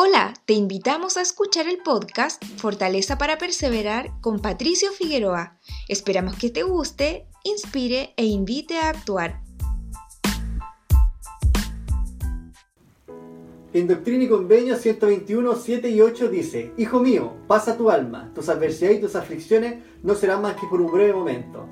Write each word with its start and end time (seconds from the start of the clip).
Hola, 0.00 0.32
te 0.44 0.52
invitamos 0.52 1.16
a 1.16 1.22
escuchar 1.22 1.66
el 1.66 1.78
podcast 1.78 2.40
Fortaleza 2.56 3.18
para 3.18 3.36
Perseverar 3.36 4.12
con 4.20 4.38
Patricio 4.38 4.92
Figueroa. 4.92 5.58
Esperamos 5.88 6.36
que 6.36 6.50
te 6.50 6.62
guste, 6.62 7.26
inspire 7.42 8.14
e 8.16 8.24
invite 8.24 8.78
a 8.78 8.90
actuar. 8.90 9.42
En 13.72 13.88
Doctrina 13.88 14.22
y 14.22 14.28
Convenio 14.28 14.76
121, 14.76 15.56
7 15.56 15.90
y 15.90 16.00
8 16.00 16.28
dice, 16.28 16.72
Hijo 16.76 17.00
mío, 17.00 17.32
pasa 17.48 17.76
tu 17.76 17.90
alma, 17.90 18.30
tus 18.36 18.48
adversidades 18.48 18.98
y 18.98 19.00
tus 19.00 19.16
aflicciones 19.16 19.82
no 20.04 20.14
serán 20.14 20.42
más 20.42 20.54
que 20.54 20.68
por 20.68 20.80
un 20.80 20.92
breve 20.92 21.12
momento. 21.12 21.66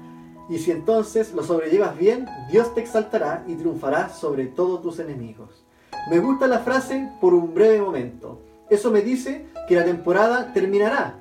Y 0.50 0.58
si 0.58 0.72
entonces 0.72 1.32
lo 1.32 1.44
sobrellevas 1.44 1.96
bien, 1.96 2.26
Dios 2.50 2.74
te 2.74 2.80
exaltará 2.80 3.44
y 3.46 3.54
triunfará 3.54 4.08
sobre 4.08 4.46
todos 4.46 4.82
tus 4.82 4.98
enemigos. 4.98 5.65
Me 6.08 6.20
gusta 6.20 6.46
la 6.46 6.60
frase 6.60 7.10
por 7.20 7.34
un 7.34 7.52
breve 7.52 7.80
momento. 7.80 8.40
Eso 8.70 8.92
me 8.92 9.02
dice 9.02 9.46
que 9.66 9.74
la 9.74 9.84
temporada 9.84 10.52
terminará. 10.52 11.18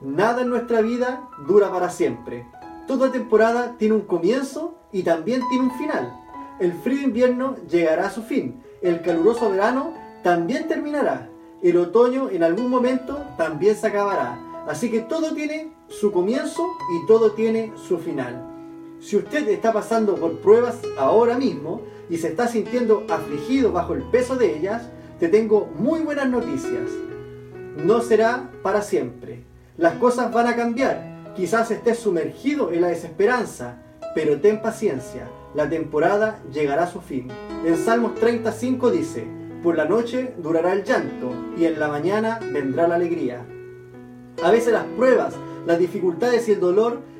Nada 0.00 0.42
en 0.42 0.48
nuestra 0.48 0.80
vida 0.80 1.28
dura 1.46 1.70
para 1.70 1.90
siempre. 1.90 2.44
Toda 2.88 3.12
temporada 3.12 3.76
tiene 3.78 3.94
un 3.94 4.00
comienzo 4.00 4.74
y 4.90 5.04
también 5.04 5.42
tiene 5.48 5.66
un 5.66 5.78
final. 5.78 6.12
El 6.58 6.72
frío 6.72 7.02
invierno 7.02 7.54
llegará 7.70 8.08
a 8.08 8.10
su 8.10 8.22
fin. 8.22 8.60
El 8.82 9.00
caluroso 9.00 9.48
verano 9.48 9.94
también 10.24 10.66
terminará. 10.66 11.28
El 11.62 11.76
otoño 11.76 12.28
en 12.28 12.42
algún 12.42 12.68
momento 12.68 13.24
también 13.38 13.76
se 13.76 13.86
acabará. 13.86 14.40
Así 14.66 14.90
que 14.90 15.00
todo 15.00 15.34
tiene 15.34 15.72
su 15.86 16.10
comienzo 16.10 16.66
y 16.92 17.06
todo 17.06 17.30
tiene 17.30 17.72
su 17.76 17.98
final. 17.98 18.55
Si 19.06 19.16
usted 19.16 19.48
está 19.50 19.72
pasando 19.72 20.16
por 20.16 20.40
pruebas 20.40 20.80
ahora 20.98 21.38
mismo, 21.38 21.82
y 22.10 22.16
se 22.16 22.26
está 22.26 22.48
sintiendo 22.48 23.06
afligido 23.08 23.70
bajo 23.70 23.94
el 23.94 24.02
peso 24.02 24.34
de 24.34 24.58
ellas, 24.58 24.88
te 25.20 25.28
tengo 25.28 25.70
muy 25.78 26.00
buenas 26.00 26.28
noticias. 26.28 26.90
No 27.76 28.00
será 28.00 28.50
para 28.64 28.82
siempre. 28.82 29.44
Las 29.76 29.94
cosas 29.98 30.32
van 30.32 30.48
a 30.48 30.56
cambiar. 30.56 31.34
Quizás 31.36 31.70
estés 31.70 32.00
sumergido 32.00 32.72
en 32.72 32.80
la 32.80 32.88
desesperanza, 32.88 33.76
pero 34.12 34.40
ten 34.40 34.60
paciencia. 34.60 35.28
La 35.54 35.70
temporada 35.70 36.42
llegará 36.52 36.82
a 36.82 36.90
su 36.90 37.00
fin. 37.00 37.28
En 37.64 37.76
Salmos 37.76 38.16
35 38.16 38.90
dice, 38.90 39.24
por 39.62 39.76
la 39.76 39.84
noche 39.84 40.34
durará 40.38 40.72
el 40.72 40.82
llanto 40.82 41.32
y 41.56 41.66
en 41.66 41.78
la 41.78 41.86
mañana 41.86 42.40
vendrá 42.52 42.88
la 42.88 42.96
alegría. 42.96 43.46
A 44.42 44.50
veces 44.50 44.72
las 44.72 44.84
pruebas, 44.96 45.32
las 45.64 45.78
dificultades 45.78 46.48
y 46.48 46.52
el 46.54 46.60
dolor 46.60 47.14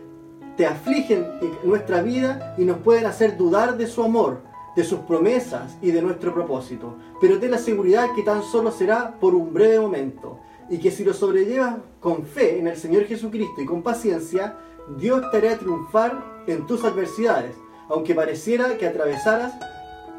te 0.56 0.66
afligen 0.66 1.26
en 1.40 1.68
nuestra 1.68 2.02
vida 2.02 2.54
y 2.58 2.64
nos 2.64 2.78
pueden 2.78 3.06
hacer 3.06 3.36
dudar 3.36 3.76
de 3.76 3.86
su 3.86 4.02
amor, 4.02 4.40
de 4.74 4.84
sus 4.84 5.00
promesas 5.00 5.76
y 5.82 5.90
de 5.90 6.02
nuestro 6.02 6.34
propósito, 6.34 6.96
pero 7.20 7.38
ten 7.38 7.50
la 7.50 7.58
seguridad 7.58 8.08
que 8.14 8.22
tan 8.22 8.42
solo 8.42 8.70
será 8.70 9.18
por 9.20 9.34
un 9.34 9.52
breve 9.52 9.80
momento 9.80 10.38
y 10.68 10.78
que 10.78 10.90
si 10.90 11.04
lo 11.04 11.12
sobrellevas 11.12 11.76
con 12.00 12.24
fe 12.24 12.58
en 12.58 12.68
el 12.68 12.76
Señor 12.76 13.04
Jesucristo 13.04 13.60
y 13.60 13.66
con 13.66 13.82
paciencia, 13.82 14.56
Dios 14.98 15.22
te 15.30 15.38
hará 15.38 15.58
triunfar 15.58 16.42
en 16.46 16.66
tus 16.66 16.84
adversidades, 16.84 17.54
aunque 17.88 18.14
pareciera 18.14 18.76
que 18.76 18.86
atravesaras 18.86 19.54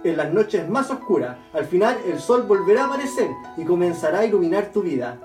en 0.03 0.17
las 0.17 0.33
noches 0.33 0.67
más 0.69 0.89
oscuras. 0.89 1.37
Al 1.53 1.65
final 1.65 1.97
el 2.07 2.19
sol 2.19 2.43
volverá 2.43 2.83
a 2.83 2.87
aparecer 2.87 3.29
y 3.57 3.63
comenzará 3.63 4.19
a 4.19 4.25
iluminar 4.25 4.71
tu 4.71 4.81
vida. 4.81 5.19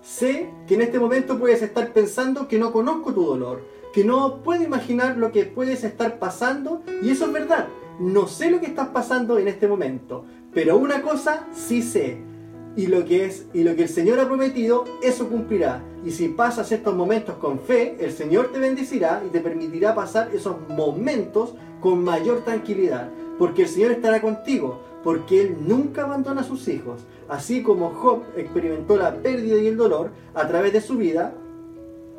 Sé 0.00 0.50
que 0.66 0.74
en 0.74 0.82
este 0.82 0.98
momento 0.98 1.38
puedes 1.38 1.62
estar 1.62 1.92
pensando 1.92 2.48
que 2.48 2.58
no 2.58 2.72
conozco 2.72 3.12
tu 3.12 3.24
dolor, 3.24 3.62
que 3.92 4.04
no 4.04 4.42
puedo 4.42 4.62
imaginar 4.62 5.16
lo 5.16 5.32
que 5.32 5.44
puedes 5.44 5.84
estar 5.84 6.18
pasando 6.18 6.82
y 7.02 7.10
eso 7.10 7.26
es 7.26 7.32
verdad 7.32 7.68
no 7.98 8.26
sé 8.26 8.50
lo 8.50 8.60
que 8.60 8.66
estás 8.66 8.88
pasando 8.88 9.38
en 9.38 9.48
este 9.48 9.68
momento, 9.68 10.24
pero 10.52 10.76
una 10.76 11.02
cosa 11.02 11.46
sí 11.52 11.82
sé. 11.82 12.18
Y 12.74 12.86
lo 12.86 13.04
que 13.04 13.26
es 13.26 13.46
y 13.52 13.64
lo 13.64 13.76
que 13.76 13.82
el 13.82 13.88
Señor 13.88 14.18
ha 14.18 14.26
prometido, 14.26 14.84
eso 15.02 15.28
cumplirá. 15.28 15.82
Y 16.04 16.10
si 16.10 16.28
pasas 16.28 16.72
estos 16.72 16.94
momentos 16.96 17.36
con 17.36 17.60
fe, 17.60 17.96
el 18.00 18.12
Señor 18.12 18.50
te 18.50 18.58
bendecirá 18.58 19.22
y 19.26 19.28
te 19.28 19.40
permitirá 19.40 19.94
pasar 19.94 20.30
esos 20.34 20.56
momentos 20.68 21.54
con 21.80 22.02
mayor 22.02 22.44
tranquilidad, 22.44 23.10
porque 23.38 23.62
el 23.62 23.68
Señor 23.68 23.92
estará 23.92 24.22
contigo, 24.22 24.80
porque 25.04 25.42
Él 25.42 25.56
nunca 25.60 26.04
abandona 26.04 26.40
a 26.40 26.44
sus 26.44 26.66
hijos. 26.68 27.02
Así 27.28 27.62
como 27.62 27.90
Job 27.90 28.22
experimentó 28.36 28.96
la 28.96 29.14
pérdida 29.16 29.58
y 29.58 29.66
el 29.66 29.76
dolor 29.76 30.10
a 30.34 30.48
través 30.48 30.72
de 30.72 30.80
su 30.80 30.96
vida, 30.96 31.34